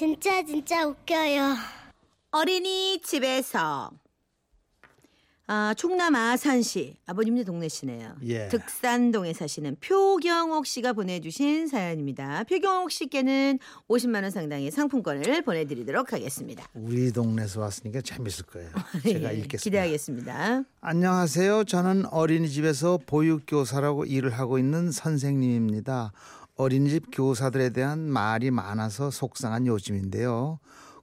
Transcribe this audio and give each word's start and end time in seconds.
진짜 0.00 0.42
진짜 0.42 0.86
웃겨요. 0.86 1.56
어린이 2.30 3.02
집에서 3.04 3.90
아, 5.46 5.74
충남 5.76 6.14
아산시 6.14 6.96
아버님네 7.04 7.44
동네시네요. 7.44 8.14
예. 8.22 8.48
득산동에 8.48 9.34
사시는 9.34 9.76
표경옥 9.80 10.64
씨가 10.64 10.94
보내주신 10.94 11.66
사연입니다. 11.66 12.44
표경옥 12.44 12.90
씨께는 12.90 13.58
50만 13.90 14.22
원 14.22 14.30
상당의 14.30 14.70
상품권을 14.70 15.42
보내드리도록 15.42 16.14
하겠습니다. 16.14 16.66
우리 16.72 17.12
동네에서 17.12 17.60
왔으니까 17.60 18.00
재밌을 18.00 18.46
거예요. 18.46 18.70
제가 19.04 19.34
예, 19.34 19.38
읽겠습니다. 19.40 19.58
기대하겠습니다. 19.58 20.64
안녕하세요. 20.80 21.64
저는 21.64 22.06
어린이집에서 22.06 23.00
보육교사라고 23.04 24.06
일을 24.06 24.30
하고 24.30 24.58
있는 24.58 24.92
선생님입니다. 24.92 26.12
어린이집 26.60 27.06
교사들에 27.10 27.70
대한 27.70 28.10
말이 28.10 28.50
많아서 28.50 29.10
속상한 29.10 29.66
요즘인데요. 29.66 30.58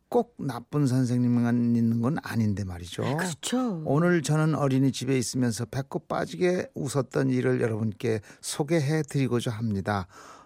꼭 0.08 0.36
나쁜 0.38 0.86
선생님만 0.86 1.76
있는 1.76 2.00
건 2.00 2.18
아닌데 2.22 2.64
말이죠. 2.64 3.02
그렇죠. 3.18 3.82
오늘 3.86 4.22
저는 4.22 4.54
어린이집에 4.54 5.18
있으면서 5.18 5.66
배꼽 5.66 6.08
빠지게 6.08 6.70
웃었던 6.76 7.32
일을 7.32 7.60
여러분께 7.60 8.22
소개해 8.40 9.02
드리고자 9.10 9.50
합니다. 9.50 10.06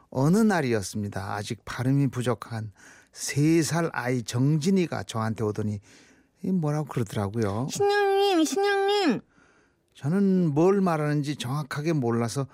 어느 0.09 0.37
날이었습니다. 0.37 1.33
아직 1.35 1.63
발음이 1.65 2.07
부족한 2.07 2.71
세살 3.11 3.89
아이 3.91 4.23
정진이가 4.23 5.03
저한테 5.03 5.43
오더니 5.43 5.79
이 6.41 6.51
뭐라고 6.51 6.85
그러더라고요. 6.87 7.67
신영님, 7.69 8.45
신영님. 8.45 9.21
저는 9.93 10.53
뭘 10.53 10.79
말하는지 10.79 11.35
정확하게 11.35 11.93
몰라서 11.93 12.47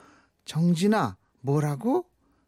정진아 0.46 1.18
뭐라고? 1.42 2.06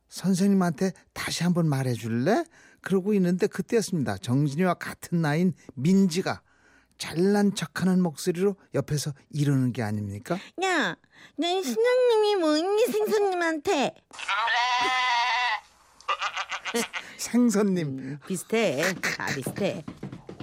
선생님한테 0.09 0.91
다시 1.13 1.43
한번 1.43 1.67
말해 1.67 1.93
줄래? 1.93 2.43
그러고 2.81 3.13
있는데 3.13 3.47
그때였습니다. 3.47 4.17
정진이와 4.17 4.75
같은 4.75 5.21
나이인 5.21 5.53
민지가 5.75 6.41
잘난 6.97 7.55
척하는 7.55 8.01
목소리로 8.01 8.55
옆에서 8.73 9.13
이러는 9.29 9.71
게 9.71 9.83
아닙니까? 9.83 10.37
야, 10.63 10.97
내 11.37 11.61
신영님이 11.61 12.35
뭐니 12.37 12.85
생선님한테 12.87 13.93
생선님, 17.17 17.87
음, 17.99 18.19
비슷해. 18.27 18.93
다 19.01 19.27
비슷해. 19.27 19.83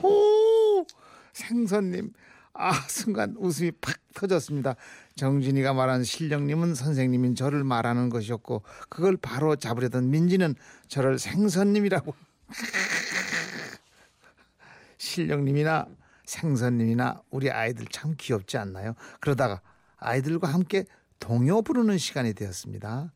오, 0.03 0.85
생선님. 1.33 2.13
아, 2.59 2.73
순간 2.89 3.35
웃음이 3.39 3.73
팍 3.81 3.97
터졌습니다. 4.15 4.75
정진이가 5.15 5.75
말한 5.75 6.05
실령님은 6.05 6.75
선생님인 6.75 7.35
저를 7.35 7.65
말하는 7.65 8.09
것이었고 8.09 8.63
그걸 8.89 9.17
바로 9.17 9.57
잡으려던 9.57 10.11
민지는 10.11 10.55
저를 10.89 11.19
생선님이라고 11.19 12.15
실령님이나 14.99 15.87
생선님이나 16.25 17.23
우리 17.31 17.51
아이들 17.51 17.87
참 17.91 18.15
귀엽지 18.19 18.59
않나요? 18.59 18.95
그러다가 19.21 19.61
아이들과 19.99 20.49
함께 20.49 20.85
동요 21.21 21.63
부르는 21.63 21.99
시간이 21.99 22.35
되었습니다. 22.35 23.13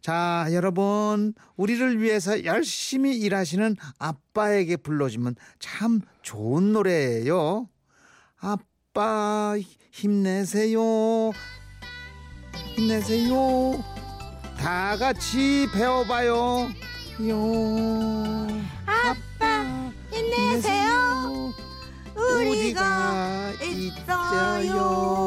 자, 0.00 0.46
여러분, 0.52 1.34
우리를 1.56 2.00
위해서 2.00 2.44
열심히 2.44 3.18
일하시는 3.18 3.76
아빠에게 3.98 4.76
불러주면 4.76 5.34
참 5.58 6.00
좋은 6.22 6.72
노래예요. 6.72 7.68
아빠, 8.40 8.62
힘내세요. 9.92 10.80
힘내세요. 12.74 13.84
다 14.58 14.96
같이 14.96 15.68
배워봐요. 15.72 16.68
요. 17.28 18.48
아빠, 18.86 19.62
힘내세요. 20.10 21.52
우리가 22.16 23.52
있어요. 23.62 25.18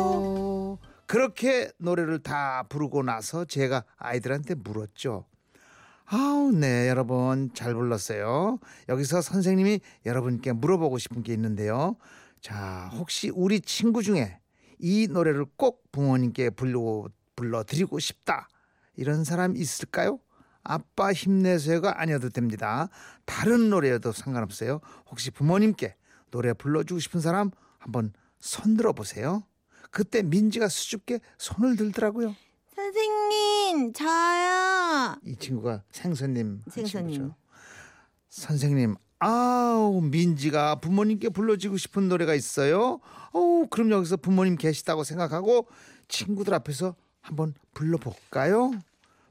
그렇게 1.06 1.72
노래를 1.78 2.20
다 2.20 2.66
부르고 2.68 3.04
나서 3.04 3.46
제가 3.46 3.86
아이들한테 3.98 4.56
물었죠. 4.56 5.26
아우, 6.06 6.52
네, 6.52 6.90
여러분 6.90 7.52
잘 7.54 7.74
불렀어요. 7.74 8.60
여기서 8.90 9.22
선생님이 9.22 9.80
여러분께 10.06 10.52
물어보고 10.52 10.98
싶은 10.98 11.24
게 11.24 11.32
있는데요. 11.34 11.96
자, 12.42 12.90
혹시 12.94 13.30
우리 13.30 13.62
친구 13.62 14.02
중에 14.02 14.40
이 14.80 15.08
노래를 15.08 15.46
꼭 15.56 15.92
부모님께 15.92 16.50
불러 16.52 17.06
불러드리고 17.36 18.00
싶다 18.00 18.48
이런 18.96 19.24
사람 19.24 19.56
있을까요? 19.56 20.20
아빠 20.64 21.12
힘내세요가 21.14 22.02
아니어도 22.02 22.30
됩니다. 22.30 22.90
다른 23.26 23.70
노래여도 23.70 24.12
상관없어요. 24.12 24.80
혹시 25.10 25.32
부모님께 25.32 25.96
노래 26.30 26.54
불러주고 26.54 27.00
싶은 27.00 27.20
사람 27.20 27.52
한번 27.78 28.14
손 28.40 28.76
들어 28.76 28.94
보세요. 28.94 29.44
그때 29.92 30.22
민지가 30.24 30.68
수줍게 30.68 31.20
손을 31.38 31.76
들더라고요. 31.76 32.36
선생님, 32.76 33.94
저요. 33.94 35.16
이 35.26 35.36
친구가 35.36 35.84
생선님 35.92 36.62
한 36.64 36.72
생선님. 36.72 37.12
친구죠. 37.14 37.36
선생님, 38.30 38.96
아우 39.24 40.02
민지가 40.02 40.76
부모님께 40.76 41.30
불러주고 41.30 41.78
싶은 41.78 42.10
노래가 42.10 42.34
있어요. 42.34 43.00
어, 43.34 43.66
그럼 43.70 43.92
여기서 43.92 44.18
부모님 44.18 44.56
계시다고 44.58 45.04
생각하고 45.04 45.68
친구들 46.08 46.54
앞에서 46.56 46.96
한번 47.22 47.54
불러볼까요? 47.76 48.72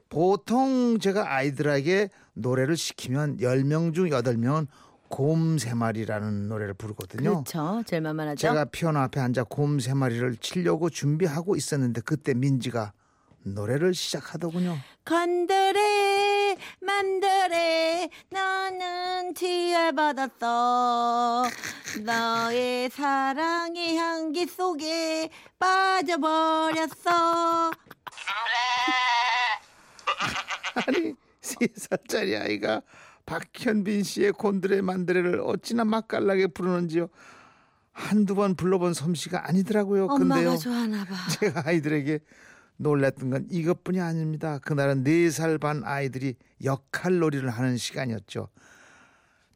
보통 0.09 0.99
제가 1.01 1.35
아이들에게 1.35 2.09
노래를 2.35 2.77
시키면 2.77 3.39
10명 3.39 3.93
중 3.93 4.09
8명은 4.09 4.67
곰 5.09 5.59
세 5.59 5.75
마리라는 5.75 6.49
노래를 6.49 6.75
부르거든요. 6.75 7.43
그렇죠. 7.43 7.83
제일 7.85 8.03
만만하죠. 8.03 8.37
제가 8.41 8.67
피아노 8.67 9.01
앞에 9.01 9.19
앉아 9.21 9.45
곰 9.49 9.81
세 9.81 9.93
마리를 9.93 10.37
치려고 10.37 10.89
준비하고 10.89 11.57
있었는데 11.57 12.03
그때 12.03 12.33
민지가 12.33 12.93
노래를 13.43 13.95
시작하더군요. 13.95 14.79
건드레 15.05 16.57
만드레 16.81 18.11
나는 18.31 19.35
지을 19.35 19.95
받았어 19.95 21.45
너의 22.05 22.91
사랑의 22.91 23.97
향기 23.97 24.47
속에 24.47 25.31
빠져버렸어 25.59 27.11
아니 30.87 31.15
세 31.41 31.57
살짜리 31.75 32.37
아이가 32.37 32.83
박현빈 33.27 34.03
씨의 34.03 34.33
곤드레 34.33 34.83
만드레를 34.83 35.41
어찌나 35.45 35.85
맛깔나게 35.85 36.49
부르는지요. 36.49 37.09
한두 37.93 38.35
번 38.35 38.55
불러본 38.55 38.95
솜씨가 38.95 39.49
아니더라고요. 39.49 40.09
근데요. 40.09 40.41
엄마가 40.51 40.57
좋아하나 40.57 41.05
봐 41.05 41.15
제가 41.41 41.63
아이들에게 41.67 42.21
놀랬던 42.81 43.31
건 43.31 43.47
이것뿐이 43.51 44.01
아닙니다. 44.01 44.59
그날은 44.59 45.03
네살반 45.03 45.83
아이들이 45.85 46.35
역할놀이를 46.65 47.51
하는 47.51 47.77
시간이었죠. 47.77 48.49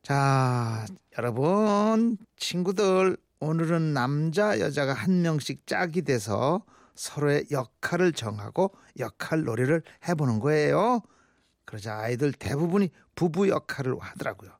자, 0.03 0.85
여러분, 1.17 2.19
친구들, 2.37 3.17
오늘은 3.41 3.95
남자, 3.95 4.61
여자가 4.61 4.93
한 4.93 5.23
명씩 5.23 5.67
짝이 5.67 6.03
돼서 6.03 6.62
서로의 6.95 7.47
역할을 7.51 8.12
정하고 8.12 8.75
역할놀이를 8.99 9.83
해보는 10.06 10.41
거예요. 10.41 11.01
그러자 11.65 11.97
아이들 11.97 12.33
대부분이 12.33 12.91
부부 13.15 13.49
역할을 13.49 13.97
하더라고요. 13.99 14.51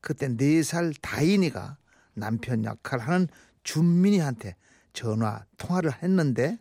그때 0.00 0.28
네살 0.28 0.94
다인이가 1.02 1.76
남편 2.14 2.64
역할하는 2.64 3.28
준민이한테 3.62 4.56
전화 4.94 5.44
통화를 5.58 6.02
했는데 6.02 6.58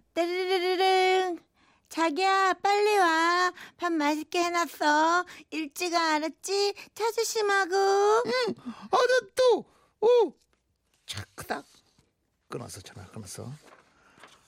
자기야 1.95 2.53
빨리 2.61 2.97
와 2.97 3.53
밥 3.77 3.93
맛있게 3.93 4.43
해놨어 4.43 5.25
일찍 5.51 5.93
와, 5.93 6.15
알았지 6.15 6.73
차 6.93 7.09
조심하고 7.11 7.73
아저또 8.91 9.65
오 10.01 10.33
차크닥 11.05 11.63
끊어서 12.49 12.81
전화 12.81 13.05
끊었어. 13.07 13.49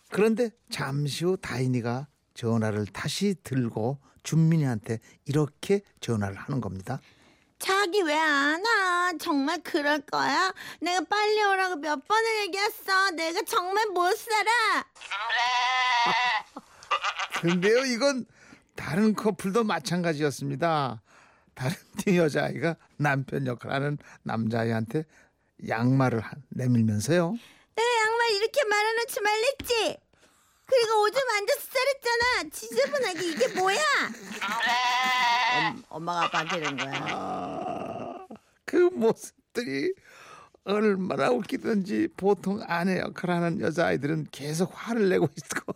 그런데 0.10 0.50
잠시 0.70 1.24
후 1.24 1.38
다인이가 1.38 2.08
전화를 2.34 2.86
다시 2.88 3.36
들고 3.44 4.00
준민이한테 4.24 5.00
이렇게 5.26 5.82
전화를 6.02 6.36
하는 6.36 6.60
겁니다. 6.60 7.00
자기 7.60 8.02
왜 8.02 8.14
안 8.14 8.62
와? 8.64 9.14
정말 9.20 9.60
그럴 9.64 10.02
거야? 10.02 10.54
내가 10.82 11.02
빨리 11.10 11.42
오라고 11.44 11.78
몇 11.78 12.06
번을 12.08 12.42
얘기했어. 12.42 13.12
내가 13.12 13.42
정말 13.44 13.86
못 13.88 14.16
살아. 14.18 14.86
근데요, 17.42 17.86
이건 17.86 18.26
다른 18.76 19.14
커플도 19.14 19.64
마찬가지였습니다. 19.64 21.02
다른 21.54 21.76
팀 21.98 22.16
여자아이가 22.18 22.76
남편 22.98 23.48
역할 23.48 23.72
하는 23.74 23.98
남자아이한테 24.24 25.06
양말을 25.68 26.20
한- 26.20 26.44
내밀면서요. 26.50 27.32
내가 27.76 27.90
양말 28.02 28.32
이렇게 28.34 28.64
말아놓지 28.66 29.22
말랬지? 29.22 29.98
그리고 30.70 31.02
오줌 31.04 31.22
앉아서 31.38 31.62
싸랬잖아. 31.72 32.50
지저분하게 32.52 33.26
이게 33.30 33.48
뭐야? 33.60 33.78
엄, 35.70 35.84
엄마가 35.90 36.26
아빠한테 36.26 36.58
이런 36.58 36.76
거야. 36.78 37.06
아, 37.10 38.28
그 38.66 38.76
모습들이 38.76 39.94
얼마나 40.66 41.30
웃기든지 41.32 42.10
보통 42.18 42.62
아내 42.68 43.00
역할 43.00 43.32
하는 43.32 43.62
여자아이들은 43.62 44.28
계속 44.32 44.72
화를 44.76 45.08
내고 45.08 45.30
있고 45.38 45.74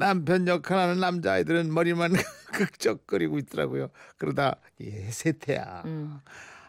남편 0.00 0.48
역할하는 0.48 0.98
남자아이들은 0.98 1.72
머리만 1.72 2.12
극적거리고 2.52 3.38
있더라고요. 3.38 3.90
그러다 4.18 4.56
예, 4.80 5.10
세태야. 5.10 5.84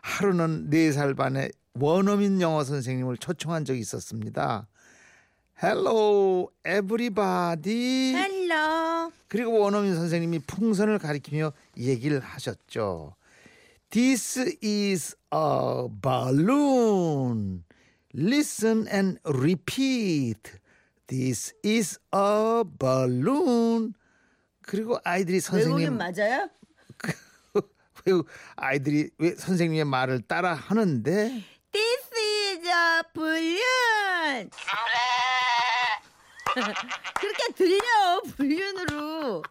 하루는 0.01 0.69
네 0.69 0.91
살 0.91 1.13
반에 1.15 1.49
원어민 1.73 2.41
영어 2.41 2.63
선생님을 2.63 3.17
초청한 3.17 3.65
적이 3.65 3.79
있었습니다. 3.79 4.67
Hello, 5.63 6.49
everybody. 6.67 8.13
그리고 9.27 9.59
원어민 9.59 9.95
선생님이 9.95 10.39
풍선을 10.39 10.99
가리키며 10.99 11.53
얘기를 11.77 12.19
하셨죠. 12.19 13.15
This 13.91 14.57
is 14.63 15.15
a 15.33 15.87
balloon. 16.01 17.63
Listen 18.13 18.87
and 18.91 19.19
repeat. 19.25 20.59
This 21.11 21.53
is 21.65 21.99
a 22.15 22.63
balloon. 22.79 23.93
그리고 24.61 24.97
아이들이 25.03 25.41
선생님 25.41 25.97
맞아요? 25.97 26.49
왜 28.05 28.13
아이들이 28.55 29.09
왜 29.17 29.35
선생님의 29.35 29.83
말을 29.83 30.21
따라 30.21 30.53
하는데 30.53 31.43
This 31.73 32.13
is 32.15 32.65
a 32.65 33.01
balloon. 33.13 34.49
그렇게 37.19 37.53
들려 37.55 38.21
불륜으로. 38.37 39.43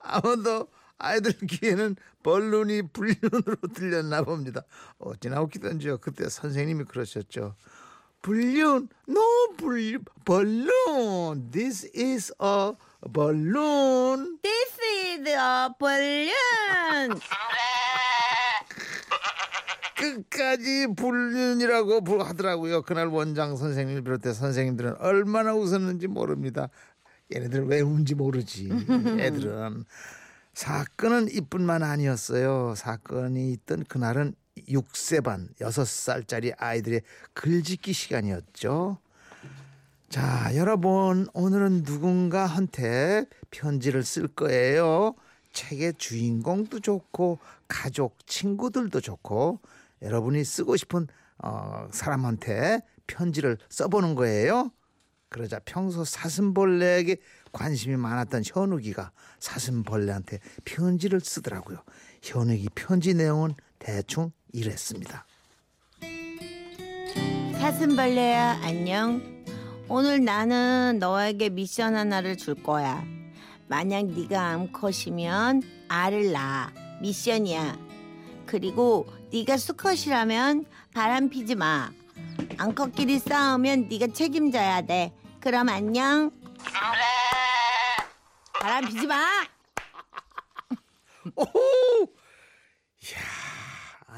아무도 0.00 0.66
아이들 0.98 1.34
귀에는 1.46 1.94
벌룬이 2.24 2.82
불륜으로 2.88 3.54
들렸나 3.76 4.22
봅니다. 4.22 4.62
어찌나 4.98 5.40
웃기던지요. 5.42 5.98
그때 5.98 6.28
선생님이 6.28 6.82
그러셨죠. 6.82 7.54
불륜, 8.22 8.88
no 9.08 9.22
불륜, 9.56 10.04
벌룬. 10.24 11.50
This 11.50 11.88
is 11.94 12.32
a 12.40 12.72
balloon. 13.12 14.38
This 14.42 14.78
is 14.82 15.28
a 15.28 15.68
balloon. 15.78 17.20
끝까지 19.98 20.88
불륜이라고 20.96 22.02
부- 22.02 22.22
하더라고요. 22.22 22.82
그날 22.82 23.08
원장 23.08 23.56
선생님을 23.56 24.02
비롯해 24.02 24.32
선생님들은 24.32 24.96
얼마나 25.00 25.54
웃었는지 25.54 26.06
모릅니다. 26.06 26.68
얘네들 27.34 27.66
왜 27.66 27.80
웃는지 27.80 28.14
모르지. 28.14 28.68
애들은 29.18 29.84
사건은 30.54 31.28
이뿐만 31.32 31.82
아니었어요. 31.82 32.74
사건이 32.76 33.52
있던 33.52 33.84
그날은 33.88 34.34
6세 34.68 35.22
반 35.22 35.48
6살짜리 35.60 36.54
아이들의 36.56 37.02
글짓기 37.34 37.92
시간이었죠. 37.92 38.98
자, 40.08 40.50
여러분, 40.56 41.26
오늘은 41.34 41.82
누군가한테 41.84 43.26
편지를 43.50 44.02
쓸 44.02 44.26
거예요. 44.26 45.14
책의 45.52 45.94
주인공도 45.98 46.80
좋고, 46.80 47.38
가족, 47.68 48.16
친구들도 48.26 49.00
좋고, 49.00 49.60
여러분이 50.02 50.44
쓰고 50.44 50.76
싶은 50.76 51.08
어, 51.38 51.88
사람한테 51.92 52.80
편지를 53.06 53.58
써보는 53.68 54.14
거예요. 54.14 54.70
그러자 55.28 55.60
평소 55.64 56.04
사슴벌레에게 56.04 57.16
관심이 57.52 57.96
많았던 57.96 58.42
현욱이가 58.46 59.12
사슴벌레한테 59.40 60.40
편지를 60.64 61.20
쓰더라고요. 61.20 61.82
현욱이 62.22 62.68
편지 62.74 63.14
내용은 63.14 63.54
대충 63.78 64.32
이랬습니다. 64.52 65.24
사슴벌레야 67.60 68.60
안녕. 68.62 69.44
오늘 69.88 70.24
나는 70.24 70.98
너에게 70.98 71.48
미션 71.48 71.96
하나를 71.96 72.36
줄 72.36 72.54
거야. 72.62 73.04
만약 73.68 74.06
네가 74.06 74.40
암컷이면 74.50 75.62
알을 75.88 76.32
낳아. 76.32 76.72
미션이야. 77.00 77.78
그리고 78.46 79.06
네가 79.32 79.56
수컷이라면 79.56 80.66
바람 80.94 81.28
피지 81.28 81.54
마. 81.54 81.90
암컷끼리 82.58 83.18
싸우면 83.18 83.88
네가 83.88 84.08
책임져야 84.08 84.82
돼. 84.82 85.12
그럼 85.40 85.68
안녕. 85.68 86.30
바람 88.60 88.86
피지 88.86 89.06
마. 89.06 89.24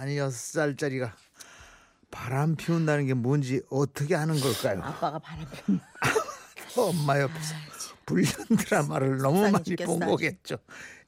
오호! 0.00 0.06
이야, 0.06 0.06
아니 0.06 0.19
여섯 0.19 0.37
살짜리가 0.37 1.14
바람 2.11 2.56
피운다는 2.56 3.06
게 3.06 3.14
뭔지 3.14 3.62
어떻게 3.70 4.17
아는 4.17 4.41
걸까요? 4.41 4.82
아빠가 4.82 5.19
바람 5.19 5.47
피. 5.50 5.81
엄마 6.81 7.20
옆에서 7.20 7.55
불륜 8.06 8.25
드라마를 8.58 9.19
너무 9.19 9.43
많이 9.50 9.62
죽겠어, 9.64 9.87
본. 9.99 10.00
거겠죠. 10.00 10.58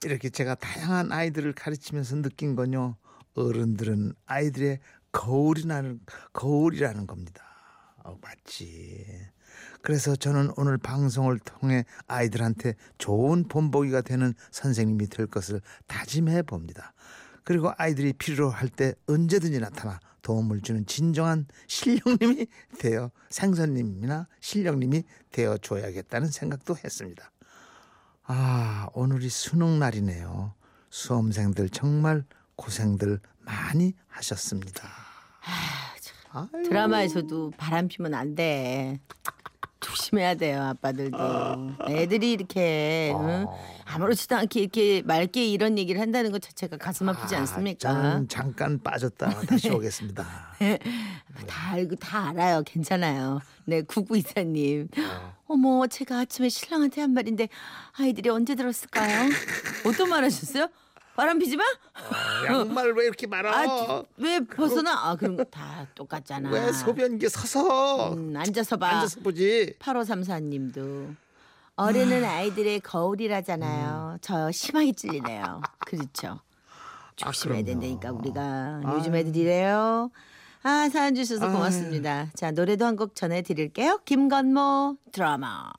이렇게 0.04 0.28
제가 0.28 0.54
다양한 0.54 1.12
아이들을 1.12 1.52
가르치면서 1.54 2.22
느낀 2.22 2.54
건요. 2.54 2.96
어른들은 3.34 4.14
아이들의 4.26 4.78
거울이라는 5.10 6.00
거울이라는 6.32 7.06
겁니다. 7.06 7.44
어, 8.04 8.18
맞지. 8.20 9.30
그래서 9.82 10.14
저는 10.16 10.52
오늘 10.56 10.78
방송을 10.78 11.38
통해 11.40 11.84
아이들한테 12.06 12.74
좋은 12.98 13.44
본보기가 13.48 14.02
되는 14.02 14.34
선생님이 14.50 15.08
될 15.08 15.26
것을 15.26 15.60
다짐해 15.86 16.42
봅니다. 16.42 16.92
그리고 17.44 17.72
아이들이 17.76 18.12
필요할 18.12 18.68
때 18.68 18.94
언제든지 19.06 19.58
나타나 19.60 20.00
도움을 20.22 20.60
주는 20.60 20.86
진정한 20.86 21.46
신령님이 21.66 22.46
되어 22.78 23.10
생선님이나 23.30 24.28
신령님이 24.40 25.02
되어 25.30 25.58
줘야겠다는 25.58 26.28
생각도 26.28 26.76
했습니다. 26.76 27.30
아, 28.24 28.88
오늘이 28.94 29.28
수능 29.28 29.78
날이네요. 29.78 30.54
수험생들 30.90 31.70
정말 31.70 32.24
고생들 32.56 33.20
많이 33.40 33.94
하셨습니다. 34.06 34.88
아유, 36.30 36.62
드라마에서도 36.64 37.50
바람 37.56 37.88
피면 37.88 38.14
안 38.14 38.34
돼. 38.34 39.00
조심해야 40.12 40.34
돼요, 40.34 40.62
아빠들도. 40.62 41.76
애들이 41.88 42.32
이렇게 42.32 43.12
응? 43.16 43.46
아무렇지도 43.86 44.36
않게 44.36 44.60
이렇게 44.60 45.02
맑게 45.02 45.46
이런 45.46 45.78
얘기를 45.78 46.00
한다는 46.00 46.30
것 46.30 46.42
자체가 46.42 46.76
가슴 46.76 47.08
아프지 47.08 47.34
않습니까? 47.34 47.78
저는 47.78 48.28
잠깐 48.28 48.78
빠졌다 48.82 49.30
다시 49.46 49.70
오겠습니다. 49.70 50.22
다 51.48 51.72
알고 51.72 51.96
다 51.96 52.28
알아요. 52.28 52.62
괜찮아요. 52.66 53.40
네, 53.64 53.80
구구 53.80 54.18
이사님. 54.18 54.88
어머, 55.46 55.86
제가 55.86 56.18
아침에 56.20 56.50
신랑한테 56.50 57.00
한 57.00 57.14
말인데 57.14 57.48
아이들이 57.98 58.28
언제 58.28 58.54
들었을까요? 58.54 59.30
어떤 59.86 60.10
말 60.10 60.24
하셨어요? 60.24 60.68
바람 61.14 61.38
피지 61.38 61.56
마? 61.56 61.64
양말 62.46 62.92
왜 62.94 63.04
이렇게 63.04 63.26
말아? 63.26 63.52
아, 63.54 64.02
왜 64.16 64.40
벗어나? 64.40 64.92
아, 65.10 65.16
그럼 65.16 65.36
다 65.50 65.86
똑같잖아. 65.94 66.50
왜 66.50 66.72
소변기 66.72 67.28
서서 67.28 68.14
음, 68.14 68.34
앉아서 68.36 68.76
봐. 68.78 68.88
앉아서 68.88 69.20
보지? 69.20 69.74
8534님도 69.78 71.14
어른은 71.76 72.24
아이들의 72.24 72.80
거울이라잖아요. 72.80 74.18
저 74.22 74.50
심하게 74.52 74.92
찔리네요. 74.92 75.60
그렇죠. 75.86 76.40
조심해야 77.16 77.62
그럼요. 77.62 77.80
된다니까 77.80 78.12
우리가 78.12 78.80
요즘 78.94 79.14
애들이래요. 79.14 80.10
아 80.64 80.88
사연 80.90 81.14
주셔서 81.14 81.50
고맙습니다. 81.50 82.28
자 82.34 82.50
노래도 82.52 82.86
한 82.86 82.96
곡 82.96 83.14
전해드릴게요. 83.14 84.00
김건모 84.04 84.96
드라마. 85.12 85.70